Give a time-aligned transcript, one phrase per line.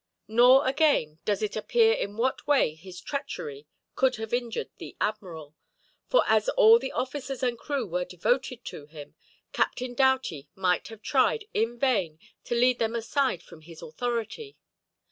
[0.27, 5.55] Nor, again, does it appear in what way his treachery could have injured the admiral,
[6.07, 9.13] for as all the officers and crew were devoted to him,
[9.53, 14.57] Captain Doughty might have tried, in vain, to lead them aside from his authority.